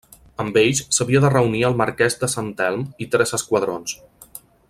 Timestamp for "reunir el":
1.33-1.77